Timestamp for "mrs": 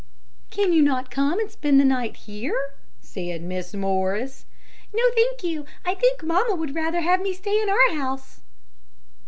3.43-3.77